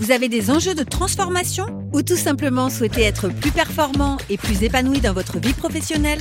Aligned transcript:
vous 0.00 0.12
avez 0.12 0.30
des 0.30 0.50
enjeux 0.50 0.74
de 0.74 0.82
transformation 0.82 1.66
ou 1.92 2.02
tout 2.02 2.16
simplement 2.16 2.70
souhaitez 2.70 3.02
être 3.02 3.28
plus 3.28 3.52
performant 3.52 4.16
et 4.30 4.38
plus 4.38 4.62
épanoui 4.62 5.00
dans 5.00 5.12
votre 5.12 5.38
vie 5.38 5.52
professionnelle? 5.52 6.20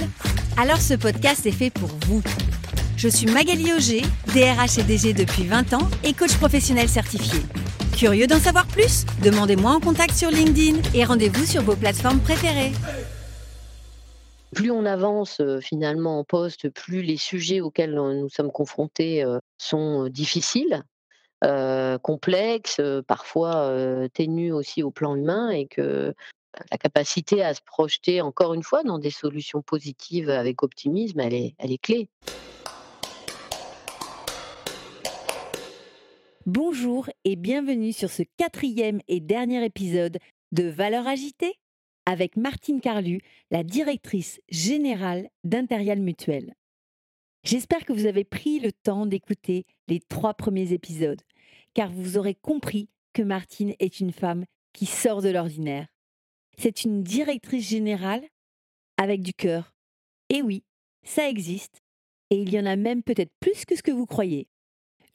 Alors 0.58 0.82
ce 0.82 0.96
podcast 0.96 1.46
est 1.46 1.54
fait 1.54 1.70
pour 1.70 1.90
vous. 2.06 2.22
Je 2.98 3.08
suis 3.08 3.28
Magali 3.28 3.72
Auger, 3.72 4.02
DRH 4.34 4.80
et 4.80 4.84
DG 4.84 5.14
depuis 5.14 5.44
20 5.44 5.74
ans 5.74 5.88
et 6.04 6.14
coach 6.14 6.36
professionnel 6.36 6.90
certifié. 6.90 7.40
Curieux 7.98 8.28
d'en 8.28 8.40
savoir 8.40 8.68
plus? 8.68 9.06
Demandez-moi 9.24 9.72
en 9.72 9.80
contact 9.80 10.14
sur 10.14 10.30
LinkedIn 10.30 10.82
et 10.94 11.06
rendez-vous 11.06 11.46
sur 11.46 11.62
vos 11.62 11.78
plateformes 11.78 12.20
préférées. 12.20 12.74
Plus 14.54 14.72
on 14.72 14.86
avance 14.86 15.40
euh, 15.40 15.62
finalement 15.62 16.20
en 16.20 16.26
poste, 16.26 16.70
plus 16.70 17.02
les 17.02 17.18
sujets 17.18 17.62
auxquels 17.62 17.98
euh, 17.98 18.14
nous 18.14 18.30
sommes 18.30 18.52
confrontés 18.52 19.24
euh, 19.24 19.40
sont 19.58 20.10
difficiles, 20.10 20.84
complexes, 22.02 22.80
euh, 22.80 23.02
parfois 23.02 23.56
euh, 23.58 24.08
ténus 24.10 24.54
aussi 24.54 24.84
au 24.84 24.92
plan 24.92 25.16
humain 25.16 25.50
et 25.50 25.68
que 25.68 26.14
la 26.72 26.78
capacité 26.78 27.44
à 27.44 27.54
se 27.54 27.62
projeter 27.62 28.22
encore 28.22 28.54
une 28.54 28.64
fois 28.64 28.84
dans 28.84 29.00
des 29.00 29.12
solutions 29.12 29.62
positives 29.62 30.30
avec 30.30 30.64
optimisme, 30.64 31.20
elle 31.20 31.34
est, 31.34 31.56
elle 31.60 31.72
est 31.72 31.78
clé. 31.78 32.10
Bonjour 36.46 37.08
et 37.26 37.36
bienvenue 37.36 37.94
sur 37.94 38.10
ce 38.10 38.24
quatrième 38.38 39.02
et 39.08 39.20
dernier 39.20 39.64
épisode 39.64 40.18
de 40.52 40.64
Valeurs 40.64 41.08
agitées 41.08 41.54
avec 42.06 42.38
Martine 42.38 42.82
Carlu, 42.82 43.22
la 43.52 43.64
directrice 43.64 44.42
générale 44.50 45.30
d'Interial 45.44 46.00
Mutuel. 46.00 46.56
J'espère 47.44 47.86
que 47.86 47.94
vous 47.94 48.06
avez 48.06 48.24
pris 48.24 48.60
le 48.60 48.72
temps 48.72 49.06
d'écouter 49.06 49.66
les 49.88 50.00
trois 50.00 50.34
premiers 50.34 50.74
épisodes, 50.74 51.22
car 51.74 51.92
vous 51.92 52.18
aurez 52.18 52.36
compris 52.36 52.90
que 53.14 53.22
Martine 53.22 53.76
est 53.80 54.00
une 54.00 54.12
femme 54.12 54.46
qui 54.74 54.86
sort 54.86 55.22
de 55.22 55.30
l'ordinaire. 55.30 55.88
C'est 56.58 56.84
une 56.84 57.04
directrice 57.04 57.68
générale 57.68 58.24
avec 58.98 59.22
du 59.22 59.34
cœur. 59.34 59.74
Et 60.30 60.42
oui, 60.42 60.64
ça 61.04 61.30
existe, 61.30 61.82
et 62.30 62.42
il 62.42 62.54
y 62.54 62.60
en 62.60 62.66
a 62.66 62.76
même 62.76 63.02
peut-être 63.02 63.34
plus 63.40 63.66
que 63.66 63.76
ce 63.76 63.82
que 63.82 63.92
vous 63.92 64.06
croyez 64.06 64.48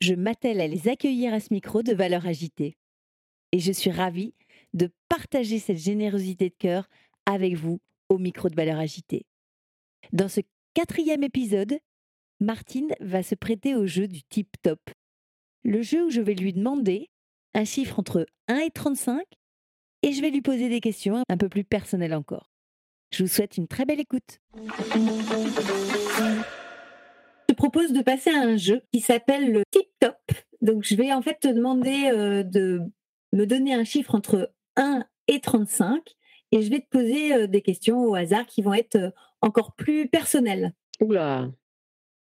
je 0.05 0.15
m'attelle 0.15 0.61
à 0.61 0.67
les 0.67 0.89
accueillir 0.89 1.33
à 1.33 1.41
ce 1.41 1.53
micro 1.53 1.83
de 1.83 1.95
valeur 1.95 2.27
agitée. 2.27 2.77
Et 3.53 3.59
je 3.59 3.73
suis 3.73 3.91
ravie 3.91 4.35
de 4.75 4.91
partager 5.09 5.59
cette 5.59 5.79
générosité 5.79 6.51
de 6.51 6.55
cœur 6.55 6.89
avec 7.27 7.55
vous 7.55 7.81
au 8.09 8.19
micro 8.19 8.49
de 8.49 8.55
valeur 8.55 8.79
agitée. 8.79 9.25
Dans 10.13 10.29
ce 10.29 10.41
quatrième 10.75 11.23
épisode, 11.23 11.79
Martine 12.41 12.93
va 13.01 13.23
se 13.23 13.35
prêter 13.35 13.75
au 13.75 13.87
jeu 13.87 14.09
du 14.09 14.23
type 14.23 14.57
top. 14.63 14.81
Le 15.63 15.83
jeu 15.83 16.07
où 16.07 16.11
je 16.11 16.21
vais 16.21 16.35
lui 16.35 16.53
demander 16.53 17.11
un 17.55 17.65
chiffre 17.65 17.99
entre 17.99 18.27
1 18.49 18.59
et 18.59 18.71
35 18.71 19.23
et 20.03 20.13
je 20.13 20.21
vais 20.21 20.31
lui 20.31 20.43
poser 20.43 20.69
des 20.69 20.81
questions 20.81 21.23
un 21.29 21.37
peu 21.37 21.49
plus 21.49 21.65
personnelles 21.65 22.15
encore. 22.15 22.51
Je 23.13 23.23
vous 23.23 23.29
souhaite 23.29 23.57
une 23.57 23.69
très 23.69 23.85
belle 23.85 24.01
écoute. 24.01 24.41
Je 27.45 27.47
te 27.49 27.55
propose 27.55 27.93
de 27.93 28.03
passer 28.03 28.31
à 28.31 28.41
un 28.41 28.57
jeu 28.57 28.83
qui 28.93 29.01
s'appelle 29.01 29.53
le 29.53 29.63
tip 29.71 29.89
top. 30.01 30.19
Donc 30.61 30.83
je 30.83 30.97
vais 30.97 31.13
en 31.13 31.23
fait 31.23 31.39
te 31.41 31.49
demander 31.49 32.11
euh, 32.13 32.43
de 32.43 32.81
me 33.33 33.47
donner 33.47 33.73
un 33.75 33.85
chiffre 33.85 34.15
entre 34.15 34.53
1 34.77 35.05
et 35.29 35.41
35 35.41 36.03
et 36.53 36.63
je 36.63 36.71
vais 36.71 36.81
te 36.81 36.89
poser 36.89 37.35
euh, 37.35 37.47
des 37.47 37.63
questions 37.63 38.01
au 38.01 38.15
hasard 38.15 38.47
qui 38.47 38.63
vont 38.63 38.75
être 38.75 38.97
euh, 38.97 39.11
encore 39.41 39.75
plus 39.75 40.09
personnelles. 40.09 40.73
Oula 41.01 41.51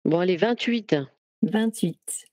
Bon, 0.08 0.20
allez, 0.20 0.38
28. 0.38 0.96
28. 1.42 2.26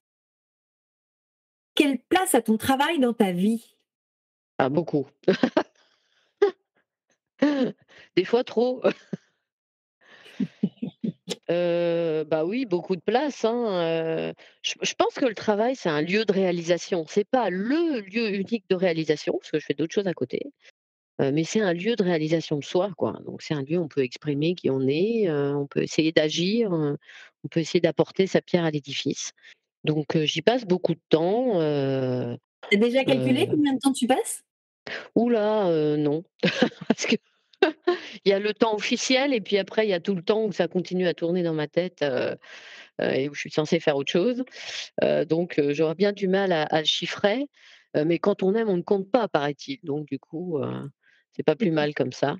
Quelle 1.77 2.01
place 2.01 2.35
a 2.35 2.43
ton 2.43 2.57
travail 2.57 2.99
dans 2.99 3.13
ta 3.15 3.31
vie? 3.31 3.77
Ah, 4.59 4.69
beaucoup. 4.69 5.07
Des 8.17 8.25
fois 8.25 8.45
trop. 8.45 8.83
Heu, 11.49 12.25
bah, 12.29 12.45
oui, 12.45 12.65
beaucoup 12.67 12.97
de 12.97 13.01
place, 13.01 13.45
hein, 13.45 14.31
heu, 14.31 14.35
je 14.63 14.75
je 14.83 14.95
pense 14.95 15.15
que 15.15 15.25
le 15.27 15.35
travail, 15.35 15.77
c'est 15.77 15.89
un 15.89 16.03
lieu 16.03 16.25
de 16.25 16.33
réalisation. 16.33 17.05
C'est 17.09 17.25
pas 17.29 17.51
le 17.51 18.01
lieu 18.01 18.35
unique 18.35 18.65
de 18.71 18.77
réalisation, 18.77 19.35
parce 19.39 19.51
que 19.51 19.59
je 19.59 19.65
fais 19.67 19.75
d'autres 19.75 19.95
choses 19.95 20.07
à 20.07 20.15
côté, 20.15 20.41
heu, 21.21 21.33
mais 21.33 21.45
c'est 21.45 21.61
un 21.61 21.75
lieu 21.75 21.97
de 21.97 22.05
réalisation 22.05 22.59
de 22.59 22.65
soi, 22.65 22.93
quoi. 22.99 23.15
Donc 23.27 23.43
c'est 23.43 23.55
un 23.55 23.63
lieu 23.63 23.79
où 23.79 23.85
on 23.85 23.89
peut 23.89 24.03
exprimer 24.05 24.55
qui 24.57 24.71
on 24.71 24.83
est, 24.89 25.31
on 25.31 25.67
peut 25.69 25.83
essayer 25.83 26.13
d'agir, 26.13 26.73
on 27.45 27.49
peut 27.49 27.61
essayer 27.61 27.81
d'apporter 27.81 28.27
sa 28.27 28.41
pierre 28.41 28.65
à 28.65 28.71
l'édifice. 28.71 29.33
Donc 29.85 30.17
j'y 30.25 30.43
passe 30.43 30.65
beaucoup 30.65 30.95
de 30.95 31.01
temps, 31.11 31.61
heu 31.61 32.37
Tu 32.71 32.77
as 32.79 32.81
déjà 32.81 33.05
calculé 33.05 33.47
combien 33.51 33.75
de 33.75 33.79
temps 33.79 33.93
tu 33.93 34.07
passes? 34.07 34.43
Heu, 35.17 35.97
non, 35.97 36.25
parce 36.89 37.07
que 37.07 37.17
il 38.25 38.31
y 38.31 38.33
a 38.33 38.39
le 38.39 38.53
temps 38.53 38.75
officiel 38.75 39.33
et 39.33 39.41
puis 39.41 39.59
après 39.59 39.87
il 39.87 39.91
y 39.91 39.95
a 39.95 40.01
tout 40.01 40.15
le 40.15 40.23
temps 40.23 40.45
où 40.45 40.53
ça 40.53 40.69
continue 40.69 41.07
à 41.07 41.15
tourner 41.15 41.43
dans 41.43 41.55
ma 41.55 41.69
tête, 41.69 42.05
et 43.01 43.29
où 43.29 43.35
je 43.35 43.41
suis 43.41 43.51
censée 43.51 43.81
faire 43.81 43.97
autre 43.97 44.13
chose. 44.13 44.45
Donc 45.29 45.61
j'aurais 45.71 45.95
bien 45.95 46.13
du 46.13 46.29
mal 46.29 46.53
à 46.53 46.63
à 46.65 46.81
le 46.81 46.87
chiffrer, 46.87 47.47
mais 47.95 48.19
quand 48.19 48.43
on 48.43 48.55
aime, 48.55 48.69
on 48.69 48.77
ne 48.77 48.83
compte 48.83 49.11
pas, 49.11 49.29
paraît-il. 49.29 49.79
Donc 49.83 50.07
du 50.07 50.19
coup, 50.19 50.59
c'est 51.33 51.43
pas 51.43 51.57
plus 51.57 51.71
mal 51.71 51.95
comme 51.95 52.13
ça. 52.13 52.37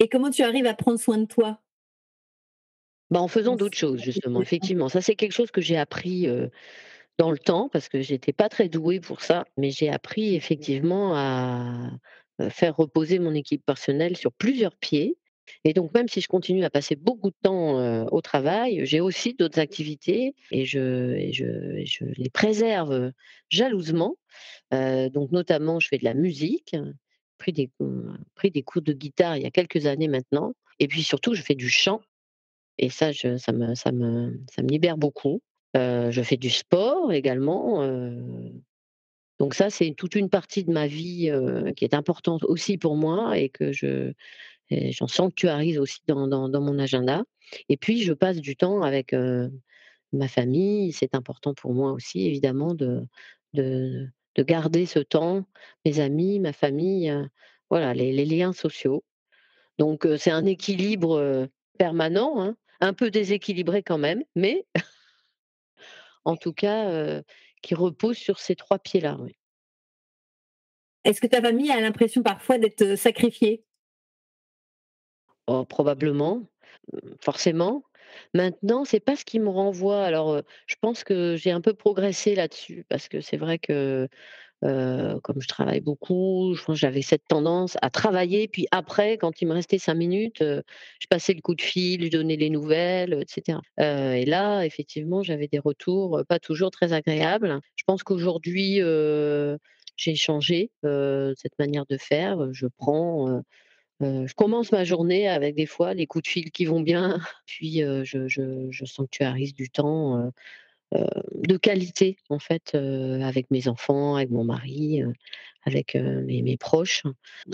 Et 0.00 0.08
comment 0.08 0.30
tu 0.30 0.42
arrives 0.42 0.66
à 0.66 0.74
prendre 0.74 0.98
soin 0.98 1.18
de 1.18 1.26
toi? 1.26 1.60
Bah, 3.10 3.20
en 3.20 3.28
faisant 3.28 3.56
d'autres 3.56 3.78
choses 3.78 4.00
justement, 4.00 4.42
effectivement. 4.42 4.88
Ça, 4.88 5.00
c'est 5.00 5.14
quelque 5.14 5.32
chose 5.32 5.50
que 5.50 5.60
j'ai 5.60 5.76
appris, 5.76 6.28
dans 7.18 7.30
le 7.32 7.38
temps 7.38 7.68
parce 7.68 7.88
que 7.88 8.00
j'étais 8.00 8.32
pas 8.32 8.48
très 8.48 8.68
douée 8.68 9.00
pour 9.00 9.20
ça, 9.20 9.44
mais 9.56 9.70
j'ai 9.70 9.90
appris 9.90 10.34
effectivement 10.34 11.14
à, 11.14 11.90
faire 12.50 12.76
reposer 12.76 13.18
mon 13.18 13.34
équipe 13.34 13.66
personnelle 13.66 14.16
sur 14.16 14.32
plusieurs 14.32 14.76
pieds. 14.76 15.18
Et 15.64 15.72
donc 15.72 15.92
même 15.92 16.06
si 16.06 16.20
je 16.20 16.28
continue 16.28 16.62
à 16.62 16.70
passer 16.70 16.94
beaucoup 16.94 17.30
de 17.30 17.36
temps, 17.42 18.06
au 18.12 18.20
travail, 18.20 18.86
j'ai 18.86 19.00
aussi 19.00 19.34
d'autres 19.34 19.58
activités 19.58 20.34
et 20.52 20.64
je 20.64 21.14
et 21.14 21.32
je 21.32 21.46
et 21.78 21.86
je 21.86 22.04
les 22.04 22.30
préserve, 22.30 23.12
jalousement. 23.48 24.16
Donc 24.70 25.32
notamment, 25.32 25.80
je 25.80 25.88
fais 25.88 25.98
de 25.98 26.04
la 26.04 26.14
musique, 26.14 26.76
pris 27.38 27.52
des, 27.52 27.70
mmh, 27.80 28.18
pris 28.36 28.50
des 28.52 28.62
cours 28.62 28.82
de 28.82 28.92
guitare 28.92 29.36
il 29.36 29.42
y 29.42 29.46
a 29.46 29.50
quelques 29.50 29.86
années 29.86 30.08
maintenant. 30.08 30.52
Et 30.78 30.86
puis 30.86 31.02
surtout 31.02 31.34
je 31.34 31.42
fais 31.42 31.56
du 31.56 31.68
chant 31.68 32.02
et 32.78 32.90
ça 32.90 33.12
ça 33.12 33.52
me 33.52 33.74
ça 33.74 33.92
me 33.92 34.40
ça 34.50 34.62
me 34.62 34.68
libère 34.68 34.96
beaucoup. 34.98 35.42
Heu, 35.76 36.10
je 36.10 36.22
fais 36.22 36.36
du 36.38 36.50
sport 36.50 37.12
également, 37.12 37.82
heu, 37.84 38.52
donc 39.40 39.54
ça, 39.54 39.70
c'est 39.70 39.94
toute 39.96 40.14
une 40.16 40.30
partie 40.30 40.64
de 40.64 40.72
ma 40.72 40.86
vie, 40.88 41.30
heu, 41.30 41.72
qui 41.76 41.84
est 41.84 41.94
importante 41.94 42.44
aussi 42.44 42.78
pour 42.78 42.96
moi 42.96 43.38
et 43.38 43.48
que 43.50 43.72
je 43.72 44.12
j'en 44.70 45.08
sanctuarise 45.08 45.78
aussi 45.78 46.00
dans 46.08 46.28
dans 46.28 46.60
mon 46.62 46.78
agenda 46.78 47.24
et 47.70 47.76
puis 47.78 48.02
je 48.02 48.12
passe 48.14 48.38
du 48.40 48.56
temps 48.56 48.82
avec, 48.82 49.14
ma 50.12 50.28
famille. 50.28 50.92
C'est 50.92 51.14
important 51.14 51.54
pour 51.54 51.74
moi 51.74 51.92
aussi 51.92 52.26
évidemment 52.26 52.74
de 52.74 53.02
de 53.54 54.08
de 54.36 54.42
garder 54.44 54.86
ce 54.86 55.00
temps, 55.00 55.44
mes 55.84 56.00
amis, 56.00 56.38
ma 56.40 56.52
famille, 56.52 57.12
voilà 57.70 57.94
les 57.94 58.12
les 58.12 58.24
liens 58.26 58.52
sociaux. 58.52 59.04
Donc 59.78 60.06
c'est 60.18 60.30
un 60.32 60.46
équilibre, 60.46 61.48
permanent, 61.78 62.40
hein, 62.42 62.56
un 62.80 62.92
peu 62.92 63.10
déséquilibré 63.10 63.82
quand 63.82 63.98
même, 63.98 64.22
mais 64.34 64.66
en 66.24 66.36
tout 66.36 66.52
cas, 66.52 67.22
qui 67.62 67.74
repose 67.74 68.16
sur 68.16 68.38
ces 68.38 68.56
3 68.56 68.78
pieds-là, 68.78 69.16
oui. 69.20 69.36
Est-ce 71.04 71.20
que 71.20 71.26
ta 71.26 71.40
famille 71.40 71.70
a 71.70 71.80
l'impression 71.80 72.22
parfois 72.22 72.58
d'être, 72.58 72.96
sacrifiée? 72.96 73.64
Oh, 75.46 75.64
probablement, 75.64 76.46
mmh, 76.92 76.98
forcément. 77.22 77.84
Maintenant, 78.34 78.84
c'est 78.84 79.00
pas 79.00 79.16
ce 79.16 79.24
qui 79.24 79.38
me 79.38 79.48
renvoie 79.48 80.04
alors, 80.04 80.42
je 80.66 80.76
pense 80.80 81.04
que 81.04 81.36
j'ai 81.36 81.50
un 81.50 81.60
peu 81.60 81.74
progressé 81.74 82.34
là-dessus 82.34 82.84
parce 82.88 83.08
que 83.08 83.20
c'est 83.20 83.36
vrai 83.36 83.58
que, 83.58 84.08
heu, 84.64 85.20
comme 85.22 85.40
je 85.40 85.48
travaille 85.48 85.80
beaucoup, 85.80 86.54
j'avais 86.74 87.02
cette 87.02 87.24
tendance 87.28 87.76
à 87.82 87.90
travailler, 87.90 88.48
puis 88.48 88.66
après, 88.72 89.18
quand 89.18 89.40
il 89.42 89.48
me 89.48 89.52
restait 89.54 89.78
5 89.78 89.94
minutes, 89.94 90.42
heu, 90.42 90.62
je 91.00 91.06
passais 91.08 91.34
le 91.34 91.40
coup 91.42 91.54
de 91.54 91.62
fil, 91.62 92.04
je 92.04 92.08
donnais 92.10 92.36
les 92.36 92.50
nouvelles, 92.50 93.14
heu, 93.14 93.20
et 93.22 93.24
cetera. 93.28 93.60
Heu, 93.80 94.14
et 94.16 94.24
là, 94.26 94.64
effectivement, 94.64 95.22
j'avais 95.22 95.48
des 95.48 95.58
retours, 95.60 96.22
pas 96.28 96.38
toujours 96.40 96.70
très 96.70 96.92
agréables. 96.92 97.60
Je 97.76 97.84
pense 97.86 98.02
qu'aujourd'hui, 98.02 98.80
j'ai 99.96 100.14
changé, 100.14 100.70
cette 100.82 101.58
manière 101.58 101.86
de 101.86 101.96
faire, 101.98 102.52
je 102.52 102.66
prends, 102.76 103.42
je 104.02 104.34
commence 104.34 104.72
ma 104.72 104.84
journée 104.84 105.28
avec 105.28 105.54
des 105.56 105.66
fois 105.66 105.94
des 105.94 106.06
coups 106.06 106.24
de 106.24 106.28
fil 106.28 106.50
qui 106.52 106.64
vont 106.66 106.80
bien, 106.82 107.20
puis, 107.46 107.82
je 108.04 108.84
sanctuarise 108.86 109.54
du 109.54 109.70
temps, 109.70 110.30
de 110.92 111.56
qualité 111.56 112.16
en 112.30 112.38
fait, 112.38 112.74
heu, 112.74 113.22
avec 113.22 113.50
mes 113.50 113.68
enfants, 113.68 114.16
avec 114.16 114.30
mon 114.30 114.44
mari, 114.44 115.02
heu, 115.02 115.12
avec, 115.64 115.94
mes 115.96 116.56
proches. 116.56 117.02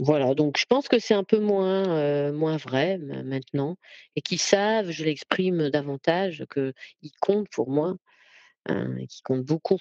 Voilà, 0.00 0.34
donc 0.34 0.58
je 0.58 0.66
pense 0.66 0.88
que 0.88 0.98
c'est 1.00 1.14
un 1.14 1.24
peu 1.24 1.40
moins, 1.40 2.32
moins 2.32 2.56
vrai 2.58 2.98
ma 2.98 3.22
maintenant 3.24 3.76
et 4.16 4.22
qu'ils 4.22 4.38
savent, 4.40 4.90
je 4.90 5.04
l'exprime 5.04 5.70
davantage, 5.70 6.44
qu'ils 6.54 7.12
comptent 7.20 7.48
pour 7.50 7.70
moi, 7.70 7.96
et 8.70 9.06
qu'ils 9.08 9.22
comptent 9.24 9.44
beaucoup. 9.46 9.80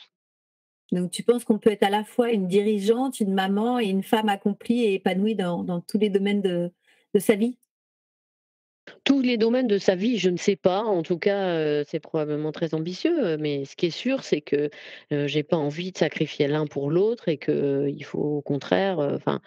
Donc 0.92 1.12
tu 1.12 1.24
penses 1.24 1.44
qu'on 1.44 1.60
peut 1.60 1.72
être 1.72 1.84
à 1.84 1.90
la 1.90 2.04
fois 2.04 2.32
une 2.32 2.48
dirigeante, 2.48 3.20
une 3.20 3.34
maman 3.34 3.80
et 3.80 3.86
une 3.88 4.04
femme 4.04 4.30
accomplie 4.30 4.84
et 4.84 4.94
épanouie 4.96 5.36
dans 5.36 5.82
tous 5.82 5.98
les 5.98 6.10
domaines 6.10 6.42
de 6.42 6.72
sa 7.20 7.36
vie? 7.36 7.58
Tous 9.06 9.22
les 9.22 9.38
domaines 9.38 9.68
de 9.68 9.78
sa 9.78 9.96
vie, 9.96 10.18
je 10.18 10.30
ne 10.30 10.38
sais 10.38 10.56
pas. 10.58 10.82
En 10.84 11.04
tout 11.04 11.18
cas, 11.18 11.56
heu, 11.58 11.84
c'est 11.88 12.00
probablement 12.02 12.52
très 12.52 12.74
ambitieux, 12.74 13.34
heu, 13.36 13.38
mais 13.38 13.64
ce 13.66 13.76
qui 13.76 13.86
est 13.88 13.90
sûr, 13.90 14.24
c'est 14.24 14.42
que, 14.42 14.70
heu, 15.12 15.28
j'ai 15.28 15.44
pas 15.44 15.56
envie 15.58 15.92
de 15.92 15.98
sacrifier 15.98 16.48
l'un 16.48 16.68
pour 16.68 16.90
l'autre 16.92 17.30
et 17.30 17.38
qu'il 17.38 18.04
faut 18.06 18.20
au 18.20 18.42
contraire, 18.42 19.00
heu, 19.02 19.16
enfin, 19.16 19.40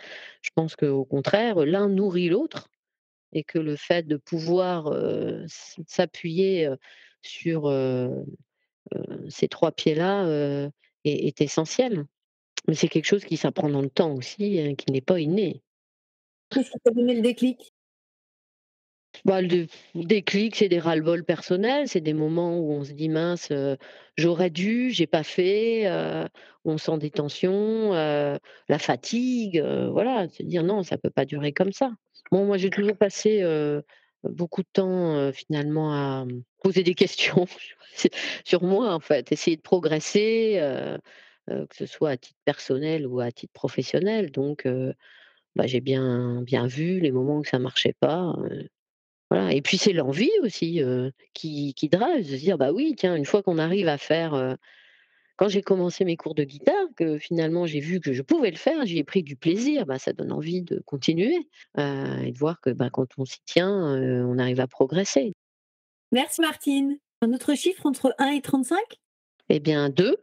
je 0.43 0.51
pense 0.55 0.75
qu'au 0.77 1.05
contraire, 1.05 1.57
l'un 1.67 1.89
nourrit 1.89 2.29
l'autre 2.29 2.69
et 3.33 3.45
que 3.45 3.59
le 3.59 3.77
fait 3.77 4.05
de 4.07 4.17
pouvoir, 4.17 4.93
heu, 4.93 5.45
s'appuyer, 5.89 6.67
heu, 6.69 6.79
sur, 7.23 7.69
heu 7.71 8.27
heu, 8.95 9.27
ces 9.31 9.49
3 9.49 9.73
pieds-là, 9.73 10.27
heu, 10.27 10.71
est 11.05 11.41
essentiel. 11.43 12.07
Mais 12.69 12.75
c'est 12.75 12.89
quelque 12.89 13.07
chose 13.07 13.25
qui 13.27 13.37
s'apprend 13.39 13.69
dans 13.71 13.83
le 13.83 13.91
temps 13.91 14.15
aussi, 14.15 14.61
heu, 14.61 14.75
qui 14.77 14.93
n'est 14.93 15.01
pas 15.03 15.21
inné. 15.21 15.63
Qu'est-ce 16.51 16.71
qui 16.73 16.81
t'a 16.81 16.91
donné 16.93 17.15
le 17.17 17.23
déclic? 17.23 17.73
Bah, 19.25 19.41
le 19.43 19.67
déclic, 19.95 20.57
c'est 20.57 20.69
des 20.69 20.79
ras-le-bol 20.79 21.25
personnels, 21.25 21.89
c'est 21.89 22.01
des 22.01 22.13
moments 22.15 22.59
où 22.59 22.73
on 22.73 22.85
se 22.85 22.93
dit: 22.93 23.09
«Mince, 23.09 23.51
heu, 23.51 23.77
j'aurais 24.17 24.51
dû, 24.51 24.91
j'ai 24.91 25.07
pas 25.07 25.23
fait», 25.23 25.87
heu, 25.89 26.27
on 26.65 26.79
sent 26.79 26.99
des 26.99 27.11
tensions, 27.11 27.95
heu, 27.95 28.39
la 28.69 28.79
fatigue, 28.79 29.61
voilà, 29.91 30.27
de 30.27 30.33
se 30.33 30.43
dire: 30.43 30.63
«Non, 30.63 30.83
ça 30.83 30.99
peut 30.99 31.11
pas 31.11 31.25
durer 31.25 31.53
comme 31.53 31.73
ça». 31.73 31.93
Bon, 32.33 32.45
moi, 32.45 32.57
j'ai 32.59 32.71
toujours 32.71 32.97
passé, 32.97 33.43
beaucoup 34.25 34.63
de 34.63 34.69
temps, 34.73 35.33
finalement 35.33 35.93
à, 35.93 36.27
poser 36.63 36.83
des 36.83 36.95
questions 36.95 37.47
sur 38.45 38.63
moi, 38.63 38.93
en 38.93 39.01
fait, 39.01 39.33
essayer 39.33 39.57
de 39.57 39.63
progresser, 39.63 40.59
que 41.49 41.77
ce 41.77 41.87
soit 41.87 42.11
à 42.11 42.17
titre 42.17 42.39
personnel 42.45 43.07
ou 43.07 43.21
à 43.21 43.31
titre 43.31 43.53
professionnel 43.53 44.31
donc 44.33 44.67
bah, 45.57 45.67
j'ai 45.67 45.81
bien 45.81 46.43
bien 46.43 46.67
vu 46.67 47.01
les 47.01 47.13
moments 47.13 47.39
où 47.39 47.45
ça 47.45 47.59
marchait 47.59 47.95
pas, 48.01 48.35
voilà 49.31 49.53
et 49.53 49.61
puis 49.63 49.77
c'est 49.79 49.93
l'envie 49.93 50.31
aussi, 50.43 50.81
qui 51.35 51.75
qui 51.75 51.89
drive, 51.89 52.25
de 52.31 52.37
se 52.37 52.41
dire: 52.41 52.59
«Bah 52.59 52.73
oui, 52.73 52.95
tiens, 52.97 53.17
une 53.17 53.25
fois 53.25 53.43
qu'on 53.43 53.59
arrive 53.59 53.89
à 53.89 53.99
faire» 53.99 54.57
quand 55.37 55.49
j'ai 55.49 55.61
commencé 55.61 56.07
mes 56.07 56.17
cours 56.17 56.35
de 56.35 56.45
guitare, 56.45 56.87
que 56.97 57.19
finalement 57.19 57.67
j'ai 57.67 57.81
vu 57.81 58.01
que 58.01 58.15
je 58.15 58.23
pouvais 58.23 58.51
le 58.51 58.57
faire, 58.57 58.87
j'y 58.87 58.99
ai 58.99 59.05
pris 59.05 59.23
du 59.23 59.37
plaisir, 59.37 59.85
bah, 59.85 59.99
ça 59.99 60.15
donne 60.15 60.33
envie 60.33 60.63
de 60.63 60.83
continuer, 60.87 61.47
et 61.77 62.33
de 62.33 62.39
voir 62.39 62.59
que, 62.61 62.71
bah, 62.71 62.89
quand 62.91 63.07
on 63.19 63.27
s'y 63.27 63.43
tient, 63.45 63.71
on 63.71 64.39
arrive 64.39 64.61
à 64.61 64.67
progresser. 64.67 65.35
Merci 66.11 66.41
Martine. 66.41 66.99
Un 67.21 67.33
autre 67.35 67.55
chiffre 67.55 67.85
entre 67.85 68.15
un 68.19 68.31
et 68.31 68.41
35. 68.41 68.79
Eh 69.51 69.61
bien 69.61 69.91
2. 69.91 70.17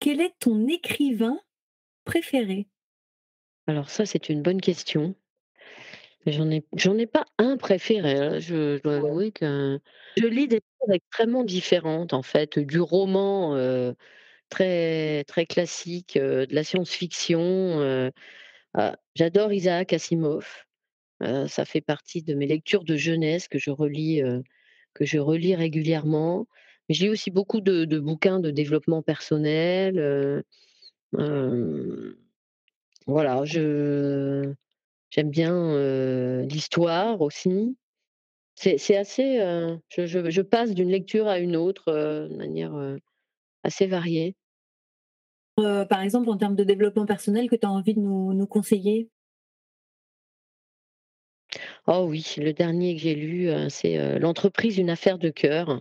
Quel 0.00 0.20
est 0.20 0.34
ton 0.38 0.66
écrivain 0.66 1.38
préféré? 2.04 2.68
alors 3.66 3.90
ça, 3.90 4.06
c'est 4.06 4.28
une 4.28 4.42
bonne 4.42 4.60
question. 4.60 5.14
J'en 6.26 6.50
ai 6.50 6.64
j'en 6.74 6.98
ai 6.98 7.06
pas 7.06 7.24
un 7.38 7.56
préféré, 7.56 8.14
hein, 8.14 8.38
je 8.40 8.80
dois 8.82 8.96
avouer 8.96 9.30
que 9.30 9.78
je 10.16 10.26
lis 10.26 10.48
des 10.48 10.60
choses 10.80 10.94
extrêmement 10.94 11.44
différentes, 11.44 12.12
en 12.12 12.22
fait, 12.22 12.58
du 12.58 12.80
roman, 12.80 13.56
Très 14.48 15.24
très 15.24 15.44
classique, 15.44 16.16
de 16.16 16.46
la 16.50 16.62
science-fiction, 16.62 18.12
ah, 18.74 18.96
j'adore 19.16 19.52
Isaac 19.52 19.92
Asimov, 19.92 20.64
ça 21.20 21.64
fait 21.64 21.80
partie 21.80 22.22
de 22.22 22.34
mes 22.34 22.46
lectures 22.46 22.84
de 22.84 22.96
jeunesse 22.96 23.48
que 23.48 23.58
je 23.58 23.70
relis, 23.70 24.22
que 24.94 25.04
je 25.04 25.18
relis 25.18 25.56
régulièrement. 25.56 26.46
Mais 26.88 26.94
je 26.94 27.04
lis 27.04 27.10
aussi 27.10 27.30
beaucoup 27.32 27.60
de 27.60 27.84
de 27.84 27.98
bouquins 27.98 28.40
de 28.40 28.50
développement 28.52 29.02
personnel, 29.02 30.44
voilà, 33.06 33.44
je 33.44 34.54
j'aime 35.16 35.30
bien, 35.30 36.42
l'histoire 36.42 37.20
aussi. 37.22 37.76
C'est 38.56 38.96
assez, 38.96 39.38
je 39.90 40.06
je 40.06 40.30
je 40.30 40.42
passe 40.42 40.74
d'une 40.74 40.90
lecture 40.90 41.28
à 41.28 41.38
une 41.40 41.56
autre, 41.56 41.92
de 41.92 42.36
manière, 42.36 42.74
assez 43.64 43.86
variée. 43.86 44.34
Par 45.88 46.02
exemple, 46.02 46.28
en 46.28 46.36
termes 46.36 46.54
de 46.54 46.64
développement 46.64 47.06
personnel 47.06 47.48
que 47.48 47.56
tu 47.56 47.66
as 47.66 47.70
envie 47.70 47.94
de 47.94 48.00
nous 48.00 48.34
nous 48.34 48.46
conseiller? 48.46 49.08
Oh 51.88 52.06
oui, 52.08 52.24
le 52.38 52.52
dernier 52.52 52.96
que 52.96 53.00
j'ai 53.02 53.14
lu, 53.14 53.48
c'est, 53.68 54.18
«L'entreprise, 54.18 54.78
une 54.78 54.90
affaire 54.90 55.18
de 55.18 55.30
cœur». 55.30 55.80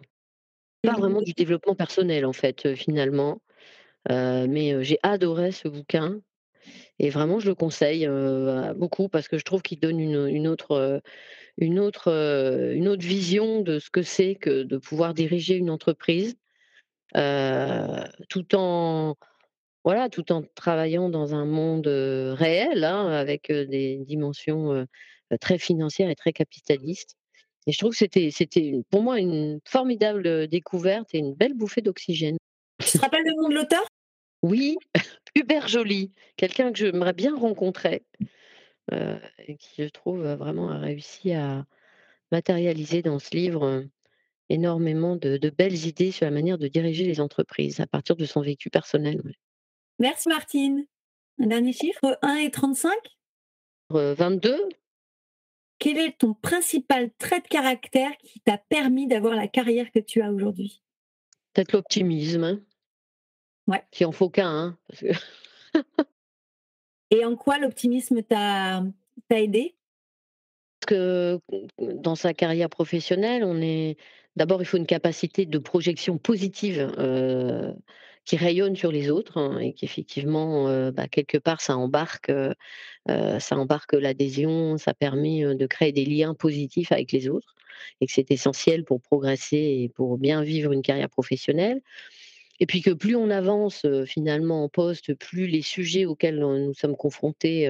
Pas 0.84 0.94
vraiment 0.96 1.22
du 1.22 1.34
développement 1.34 1.76
personnel 1.76 2.26
en 2.26 2.34
fait, 2.34 2.76
finalement, 2.76 3.42
mais, 4.10 4.84
j'ai 4.84 5.00
adoré 5.04 5.52
ce 5.52 5.68
bouquin 5.70 6.22
et 7.00 7.10
vraiment 7.10 7.40
je 7.40 7.48
le 7.50 7.56
conseille, 7.56 8.08
beaucoup 8.76 9.10
parce 9.10 9.28
que 9.28 9.38
je 9.38 9.44
trouve 9.44 9.62
qu'il 9.62 9.80
donne 9.80 10.00
une, 10.00 10.48
autre, 10.48 11.02
une 11.58 11.80
autre, 11.80 12.10
une 12.74 12.88
autre 12.88 13.06
vision 13.06 13.62
de 13.62 13.80
ce 13.80 13.90
que 13.90 14.02
c'est 14.02 14.36
que 14.36 14.64
de 14.64 14.78
pouvoir 14.78 15.14
diriger 15.14 15.56
une 15.56 15.70
entreprise, 15.70 16.36
tout 17.14 18.56
en 18.56 19.16
voilà, 19.84 20.10
tout 20.10 20.32
en 20.32 20.42
travaillant 20.56 21.10
dans 21.10 21.36
un 21.36 21.46
monde, 21.46 21.88
réel, 21.88 22.84
hein, 22.84 23.08
avec, 23.08 23.52
des 23.52 23.98
dimensions, 24.06 24.88
très 25.40 25.58
financières 25.58 26.10
et 26.10 26.16
très 26.16 26.34
capitalistes 26.34 27.18
et 27.68 27.72
je 27.72 27.78
trouve 27.78 27.92
que 27.92 27.98
c'était 27.98 28.30
c'était 28.32 28.74
pour 28.90 29.02
moi 29.02 29.20
une 29.20 29.60
formidable, 29.66 30.48
découverte 30.48 31.10
et 31.14 31.20
une 31.20 31.34
belle 31.34 31.54
bouffée 31.54 31.82
d'oxygène. 31.82 32.38
Tu 32.80 32.98
te 32.98 32.98
rappelles 33.00 33.24
le 33.26 33.42
nom 33.42 33.50
de 33.50 33.56
l'auteur? 33.56 33.84
Oui, 34.46 34.78
Hubert 35.36 35.68
Joly, 35.68 36.12
quelqu'un 36.38 36.72
que 36.72 36.78
j'aimerais 36.78 37.14
bien 37.14 37.36
rencontrer, 37.36 38.06
heu 38.92 39.20
et 39.40 39.58
qui 39.58 39.84
je 39.84 39.90
trouve, 39.90 40.24
vraiment 40.24 40.70
a 40.70 40.78
réussi 40.78 41.34
à 41.34 41.66
matérialiser 42.32 43.02
dans 43.02 43.18
ce 43.18 43.36
livre, 43.36 43.66
heu, 43.66 43.90
énormément 44.50 45.16
de 45.16 45.38
de 45.38 45.50
belles 45.50 45.88
idées 45.88 46.12
sur 46.12 46.26
la 46.26 46.32
manière 46.32 46.60
de 46.60 46.68
diriger 46.68 47.06
les 47.06 47.22
entreprises 47.22 47.80
à 47.80 47.88
partir 47.88 48.16
de 48.16 48.26
son 48.26 48.42
vécu 48.42 48.70
personnel. 48.70 49.24
Merci 49.98 50.30
Martine. 50.30 50.86
Un 51.40 51.48
dernier 51.48 51.74
chiffre, 51.74 52.20
un 52.22 52.36
et 52.36 52.52
35. 52.52 52.94
Heu, 53.90 54.14
22 54.14 54.70
Quel 55.80 55.98
est 55.98 56.20
ton 56.20 56.36
principal 56.36 57.10
trait 57.18 57.42
de 57.42 57.48
caractère 57.48 58.16
qui 58.18 58.42
t'a 58.42 58.60
permis 58.60 59.08
d'avoir 59.08 59.34
la 59.34 59.48
carrière 59.48 59.92
que 59.92 60.00
tu 60.00 60.22
as 60.22 60.32
aujourd'hui? 60.32 60.84
peut-être 61.54 61.72
l'optimisme, 61.72 62.44
hein, 62.44 62.60
Ouais. 63.68 63.84
s'il 63.92 64.06
en 64.06 64.12
faut 64.12 64.30
qu'un, 64.30 64.48
hein, 64.48 64.78
parce 64.88 65.02
que 65.02 65.08
Et 67.12 67.24
en 67.24 67.36
quoi 67.36 67.60
l'optimisme 67.60 68.22
t'a 68.24 68.84
aidé? 69.30 69.76
que 70.88 71.40
dans 71.80 72.16
sa 72.16 72.34
carrière 72.34 72.70
professionnelle, 72.70 73.44
on 73.44 73.60
est 73.62 73.98
d'abord, 74.36 74.62
il 74.62 74.66
faut 74.66 74.78
une 74.78 74.86
capacité 74.86 75.46
de 75.46 75.58
projection 75.58 76.18
positive, 76.18 76.92
qui 78.26 78.38
rayonne 78.38 78.76
sur 78.76 78.92
les 78.92 79.10
autres, 79.10 79.38
hein, 79.38 79.60
et 79.60 79.74
qu'effectivement, 79.74 80.66
bah, 80.92 81.08
quelque 81.08 81.38
part 81.38 81.62
ça 81.62 81.78
embarque, 81.78 82.30
heu, 82.30 82.54
ça 83.40 83.58
embarque 83.58 83.94
l'adhésion, 83.94 84.78
ça 84.78 84.94
permet, 84.94 85.56
de 85.56 85.68
créer 85.68 85.92
des 85.92 86.06
liens 86.06 86.34
positifs 86.34 86.92
avec 86.92 87.12
les 87.12 87.30
autres 87.30 87.56
et 88.02 88.08
que 88.08 88.12
c'est 88.14 88.32
essentiel 88.32 88.84
pour 88.84 89.02
progresser 89.02 89.58
et 89.58 89.90
pour 89.90 90.18
bien 90.18 90.44
vivre 90.44 90.72
une 90.72 90.82
carrière 90.82 91.10
professionnelle 91.10 91.82
et 92.60 92.66
puis 92.66 92.82
que 92.82 92.92
plus 92.92 93.16
on 93.16 93.30
avance, 93.30 93.86
finalement 94.06 94.64
en 94.64 94.70
poste, 94.70 95.14
plus 95.16 95.48
les 95.48 95.62
sujets 95.62 96.06
auxquels, 96.06 96.40
nous 96.40 96.74
sommes 96.74 96.96
confrontés, 96.96 97.70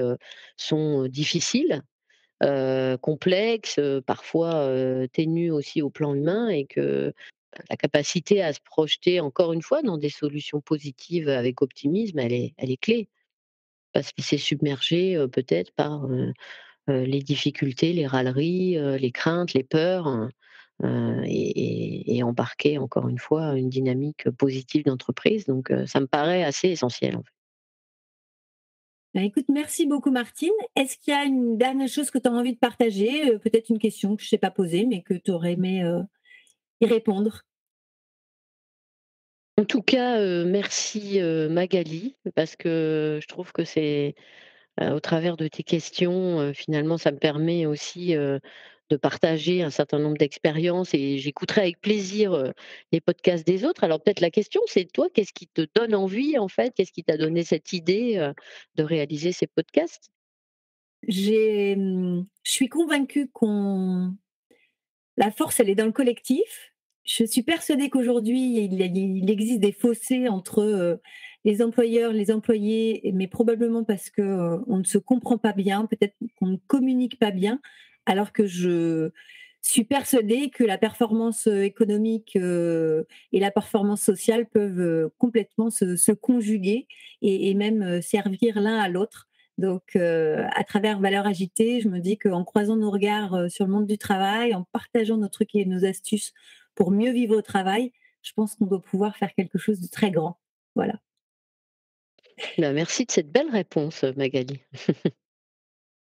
sont, 0.56 1.06
difficiles 1.08 1.82
complexes, 3.00 3.80
parfois, 4.06 4.70
ténus 5.12 5.52
aussi 5.52 5.82
au 5.82 5.90
plan 5.90 6.14
humain 6.14 6.48
et 6.48 6.66
que 6.66 7.12
la 7.70 7.76
capacité 7.76 8.42
à 8.42 8.52
se 8.52 8.60
projeter 8.62 9.20
encore 9.20 9.52
une 9.52 9.62
fois 9.62 9.82
dans 9.82 9.96
des 9.96 10.10
solutions 10.10 10.60
positives 10.60 11.28
avec 11.28 11.62
optimisme, 11.62 12.18
elle 12.18 12.32
est 12.34 12.54
elle 12.58 12.70
est 12.70 12.76
clé. 12.76 13.08
Pas 13.92 14.02
se 14.02 14.12
laisser 14.18 14.38
submerger, 14.38 15.16
heu, 15.16 15.28
peut-être 15.28 15.72
par, 15.72 16.06
les 16.88 17.20
difficultés, 17.20 17.92
les 17.92 18.06
râleries, 18.06 18.76
les 18.98 19.10
craintes, 19.10 19.54
les 19.54 19.64
peurs, 19.64 20.28
heu 20.84 21.22
et 21.24 22.12
et 22.12 22.16
et 22.16 22.22
embarquer 22.22 22.78
encore 22.78 23.08
une 23.08 23.18
fois 23.18 23.56
une 23.56 23.70
dynamique 23.70 24.30
positive 24.30 24.84
d'entreprise 24.84 25.44
donc 25.46 25.70
heu, 25.70 25.86
ça 25.86 26.00
me 26.00 26.06
paraît 26.06 26.44
assez 26.44 26.68
essentiel, 26.68 27.16
en 27.16 27.22
fait. 27.22 27.30
Ben, 29.16 29.24
écoute, 29.24 29.46
merci 29.48 29.86
beaucoup 29.86 30.10
Martine. 30.10 30.52
Est-ce 30.76 30.98
qu'il 30.98 31.14
y 31.14 31.16
a 31.16 31.24
une 31.24 31.56
dernière 31.56 31.88
chose 31.88 32.10
que 32.10 32.18
tu 32.18 32.28
as 32.28 32.32
envie 32.32 32.52
de 32.52 32.58
partager? 32.58 33.30
Euh, 33.30 33.38
Peut-être 33.38 33.70
une 33.70 33.78
question 33.78 34.14
que 34.14 34.20
je 34.22 34.26
ne 34.26 34.28
sais 34.28 34.36
pas 34.36 34.50
poser, 34.50 34.84
mais 34.84 35.00
que 35.00 35.14
tu 35.14 35.30
aurais 35.30 35.54
aimé 35.54 35.82
euh, 35.82 36.02
y 36.82 36.86
répondre 36.86 37.40
En 39.56 39.64
tout 39.64 39.80
cas, 39.80 40.20
euh, 40.20 40.44
merci 40.44 41.18
Magali, 41.48 42.14
parce 42.34 42.56
que 42.56 43.18
je 43.22 43.26
trouve 43.26 43.52
que 43.52 43.64
c'est 43.64 44.14
au 44.78 45.00
travers 45.00 45.38
de 45.38 45.48
tes 45.48 45.62
questions, 45.62 46.52
finalement, 46.52 46.98
ça 46.98 47.10
me 47.10 47.16
permet 47.16 47.64
aussi 47.64 48.14
de 48.90 48.96
partager 48.96 49.62
un 49.62 49.70
certain 49.70 49.98
nombre 49.98 50.16
d'expériences 50.16 50.94
et 50.94 51.18
j'écouterai 51.18 51.62
avec 51.62 51.80
plaisir 51.80 52.52
les 52.92 53.00
podcasts 53.00 53.46
des 53.46 53.64
autres. 53.64 53.84
Alors 53.84 54.00
peut-être 54.00 54.20
la 54.20 54.30
question, 54.30 54.60
c'est 54.66 54.90
toi, 54.90 55.08
qu'est-ce 55.12 55.32
qui 55.32 55.48
te 55.48 55.66
donne 55.74 55.94
envie 55.94 56.38
en 56.38 56.48
fait? 56.48 56.72
Qu'est-ce 56.74 56.92
qui 56.92 57.04
t'a 57.04 57.16
donné 57.16 57.42
cette 57.42 57.72
idée 57.72 58.32
de 58.76 58.82
réaliser 58.82 59.32
ces 59.32 59.46
podcasts? 59.46 60.10
Mmh, 61.08 62.22
je 62.42 62.50
suis 62.50 62.68
convaincue 62.68 63.28
qu'on 63.28 64.14
la 65.16 65.30
force, 65.30 65.60
elle 65.60 65.70
est 65.70 65.74
dans 65.74 65.86
le 65.86 65.92
collectif. 65.92 66.72
Je 67.04 67.24
suis 67.24 67.42
persuadée 67.42 67.88
qu'aujourd'hui, 67.88 68.64
il, 68.64 69.30
existe 69.30 69.60
des 69.60 69.72
fossés 69.72 70.28
entre 70.28 71.00
les 71.44 71.62
employeurs, 71.62 72.12
les 72.12 72.32
employés, 72.32 73.12
mais 73.14 73.28
probablement 73.28 73.84
parce 73.84 74.10
que 74.10 74.58
on 74.66 74.78
ne 74.78 74.84
se 74.84 74.98
comprend 74.98 75.38
pas 75.38 75.52
bien, 75.52 75.86
peut-être 75.86 76.16
qu'on 76.38 76.48
ne 76.48 76.56
communique 76.66 77.18
pas 77.18 77.30
bien 77.30 77.60
alors 78.06 78.32
que 78.32 78.46
je 78.46 79.10
suis 79.66 79.84
persuadée 79.84 80.50
que 80.50 80.64
la 80.64 80.78
performance 80.78 81.48
euh, 81.48 81.62
économique 81.62 82.36
euh, 82.36 83.04
et 83.32 83.40
la 83.40 83.50
performance 83.50 84.00
sociale 84.00 84.46
peuvent 84.46 84.80
euh, 84.80 85.08
complètement 85.18 85.70
se, 85.70 86.12
conjuguer 86.12 86.86
et, 87.22 87.54
même 87.54 88.00
servir 88.02 88.60
l'un 88.60 88.78
à 88.78 88.88
l'autre. 88.88 89.28
Donc, 89.58 89.96
à 89.96 90.64
travers 90.64 91.00
Valeurs 91.00 91.26
Agitées, 91.26 91.80
je 91.80 91.88
me 91.88 91.98
dis 91.98 92.18
qu'en 92.18 92.44
croisant 92.44 92.76
nos 92.76 92.90
regards 92.90 93.50
sur 93.50 93.64
le 93.64 93.72
monde 93.72 93.86
du 93.86 93.96
travail, 93.96 94.54
en 94.54 94.64
partageant 94.64 95.16
nos 95.16 95.28
trucs 95.28 95.54
et 95.54 95.64
nos 95.64 95.86
astuces 95.86 96.34
pour 96.74 96.90
mieux 96.90 97.10
vivre 97.10 97.34
au 97.34 97.40
travail, 97.40 97.92
je 98.20 98.32
pense 98.34 98.54
qu'on 98.54 98.66
doit 98.66 98.82
pouvoir 98.82 99.16
faire 99.16 99.34
quelque 99.34 99.56
chose 99.56 99.80
de 99.80 99.88
très 99.88 100.10
grand. 100.10 100.38
Voilà. 100.74 101.00
Bah, 102.58 102.74
merci 102.74 103.06
de 103.06 103.10
cette 103.10 103.32
belle 103.32 103.50
réponse, 103.50 104.04
Magali. 104.16 104.60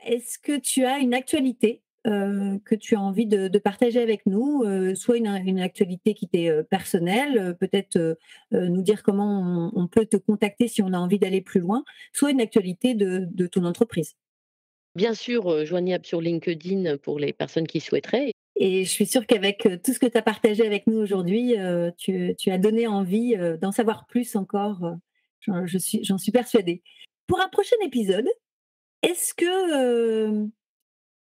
Est-ce 0.04 0.38
que 0.40 0.58
tu 0.58 0.84
as 0.84 0.98
une 0.98 1.14
actualité? 1.14 1.83
Euh, 2.06 2.58
que 2.66 2.74
tu 2.74 2.96
as 2.96 3.00
envie 3.00 3.24
de, 3.24 3.58
partager 3.58 4.02
avec 4.02 4.26
nous, 4.26 4.62
euh, 4.62 4.94
soit 4.94 5.16
une, 5.16 5.58
actualité 5.58 6.12
qui 6.12 6.28
t'est 6.28 6.50
euh, 6.50 6.62
personnelle, 6.62 7.56
peut-être 7.58 8.18
nous 8.52 8.82
dire 8.82 9.02
comment 9.02 9.70
on, 9.74 9.88
peut 9.88 10.04
te 10.04 10.18
contacter 10.18 10.68
si 10.68 10.82
on 10.82 10.92
a 10.92 10.98
envie 10.98 11.18
d'aller 11.18 11.40
plus 11.40 11.60
loin, 11.60 11.82
soit 12.12 12.30
une 12.30 12.42
actualité 12.42 12.94
de, 12.94 13.46
ton 13.46 13.64
entreprise. 13.64 14.16
Bien 14.94 15.14
sûr, 15.14 15.64
joignable 15.64 16.04
sur 16.04 16.20
LinkedIn 16.20 16.98
pour 16.98 17.18
les 17.18 17.32
personnes 17.32 17.66
qui 17.66 17.80
souhaiteraient. 17.80 18.32
Et 18.56 18.84
je 18.84 18.90
suis 18.90 19.06
sûre 19.06 19.26
qu'avec 19.26 19.66
tout 19.82 19.92
ce 19.92 19.98
que 19.98 20.06
tu 20.06 20.18
as 20.18 20.22
partagé 20.22 20.64
avec 20.66 20.86
nous 20.86 20.98
aujourd'hui, 20.98 21.54
tu, 21.96 22.50
as 22.50 22.58
donné 22.58 22.86
envie 22.86 23.34
d'en 23.60 23.72
savoir 23.72 24.06
plus 24.06 24.36
encore. 24.36 24.94
J'en 25.40 25.66
suis, 25.66 26.04
suis 26.04 26.32
persuadée. 26.32 26.82
Pour 27.26 27.40
un 27.40 27.48
prochain 27.48 27.76
épisode, 27.82 28.28
est-ce 29.02 29.34
que 29.34 30.46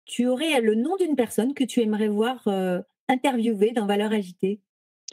tu 0.08 0.26
aurais 0.26 0.60
le 0.60 0.74
nom 0.74 0.96
d'une 0.96 1.14
personne 1.14 1.54
que 1.54 1.62
tu 1.62 1.80
aimerais 1.80 2.08
voir 2.08 2.42
euh, 2.48 2.80
interviewée 3.08 3.70
dans 3.72 3.86
Valeurs 3.86 4.12
Agitées? 4.12 4.60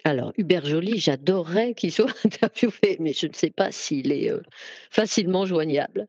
Alors, 0.03 0.33
Hubert 0.37 0.65
Joly, 0.65 0.99
j'adorerais 0.99 1.73
qu'il 1.73 1.91
soit 1.91 2.13
interviewé, 2.25 2.97
mais 2.99 3.13
je 3.13 3.27
ne 3.27 3.33
sais 3.33 3.51
pas 3.51 3.71
s'il 3.71 4.11
est 4.11 4.31
euh, 4.31 4.41
facilement 4.89 5.45
joignable. 5.45 6.07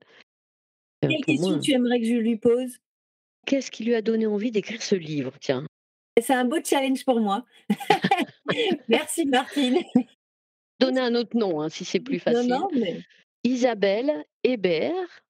Euh, 1.04 1.08
Quelle 1.08 1.24
question 1.24 1.58
tu 1.58 1.72
aimerais 1.72 2.00
que 2.00 2.06
je 2.06 2.14
lui 2.14 2.36
pose? 2.36 2.78
Qu'est-ce 3.46 3.70
qui 3.70 3.84
lui 3.84 3.94
a 3.94 4.02
donné 4.02 4.26
envie 4.26 4.50
d'écrire 4.50 4.82
ce 4.82 4.94
livre 4.94 5.32
Tiens? 5.40 5.66
C'est 6.20 6.34
un 6.34 6.44
beau 6.44 6.58
challenge 6.64 7.04
pour 7.04 7.20
moi. 7.20 7.44
Merci 8.88 9.26
Martine. 9.26 9.78
Donnez 10.80 11.00
un 11.00 11.14
autre 11.14 11.36
nom, 11.36 11.60
hein, 11.60 11.68
si 11.68 11.84
c'est 11.84 12.00
plus 12.00 12.18
facile. 12.18 12.48
Non, 12.48 12.60
non, 12.60 12.68
mais... 12.72 13.00
Isabelle 13.44 14.24
Hébert, 14.42 15.22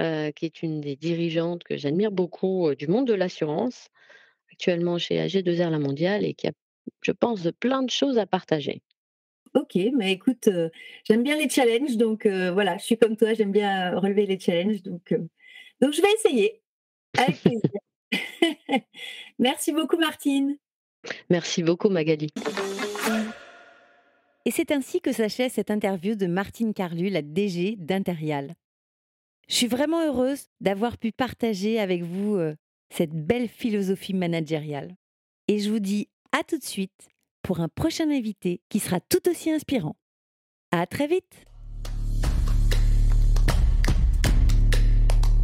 euh, 0.00 0.30
qui 0.30 0.44
est 0.46 0.62
une 0.62 0.80
des 0.80 0.96
dirigeantes 0.96 1.64
que 1.64 1.76
j'admire 1.76 2.12
beaucoup 2.12 2.74
du 2.74 2.86
monde 2.86 3.06
de 3.06 3.14
l'assurance, 3.14 3.88
actuellement 4.52 4.98
chez 4.98 5.16
AG2R 5.16 5.70
La 5.70 5.78
Mondiale 5.78 6.24
et 6.24 6.34
qui 6.34 6.48
a, 6.48 6.52
je 7.02 7.12
pense, 7.12 7.48
plein 7.60 7.82
de 7.82 7.90
choses 7.90 8.18
à 8.18 8.26
partager. 8.26 8.82
Ok, 9.54 9.76
mais 9.96 10.12
écoute, 10.12 10.48
j'aime 11.04 11.22
bien 11.22 11.36
les 11.36 11.48
challenges, 11.48 11.96
donc 11.96 12.26
voilà, 12.26 12.76
je 12.76 12.84
suis 12.84 12.98
comme 12.98 13.16
toi, 13.16 13.34
j'aime 13.34 13.50
bien 13.50 13.98
relever 13.98 14.26
les 14.26 14.38
challenges, 14.38 14.82
donc, 14.82 15.14
donc 15.80 15.92
je 15.92 16.02
vais 16.02 16.12
essayer. 16.12 16.60
Avec 17.16 17.40
plaisir. 17.40 17.70
Merci 19.38 19.72
beaucoup, 19.72 19.96
Martine. 19.96 20.56
Merci 21.30 21.62
beaucoup, 21.62 21.88
Magali. 21.88 22.28
Et 24.44 24.50
c'est 24.50 24.72
ainsi 24.72 25.00
que 25.00 25.12
s'achève 25.12 25.50
cette 25.50 25.70
interview 25.70 26.14
de 26.14 26.26
Martine 26.26 26.74
Carlu, 26.74 27.08
la 27.08 27.22
DG 27.22 27.76
d'Interial. 27.76 28.54
Je 29.48 29.54
suis 29.54 29.66
vraiment 29.66 30.04
heureuse 30.06 30.48
d'avoir 30.60 30.98
pu 30.98 31.10
partager 31.10 31.80
avec 31.80 32.02
vous 32.02 32.36
euh, 32.36 32.54
cette 32.90 33.14
belle 33.14 33.48
philosophie 33.48 34.12
managériale. 34.12 34.94
Et 35.48 35.58
je 35.58 35.70
vous 35.70 35.78
dis 35.78 36.08
à 36.38 36.44
tout 36.44 36.58
de 36.58 36.64
suite 36.64 37.08
pour 37.42 37.60
un 37.60 37.68
prochain 37.68 38.10
invité 38.10 38.60
qui 38.68 38.78
sera 38.78 39.00
tout 39.00 39.26
aussi 39.28 39.50
inspirant. 39.50 39.96
À 40.70 40.86
très 40.86 41.06
vite 41.06 41.46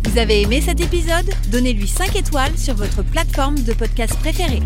Vous 0.05 0.19
avez 0.19 0.43
aimé 0.43 0.61
cet 0.61 0.81
épisode? 0.81 1.31
Donnez-lui 1.51 1.89
5 1.89 2.15
étoiles 2.15 2.59
sur 2.59 2.75
votre 2.75 3.03
plateforme 3.03 3.57
de 3.65 3.73
podcast 3.73 4.17
préférée. 4.19 4.61